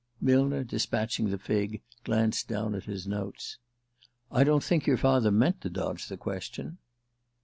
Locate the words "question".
6.17-6.79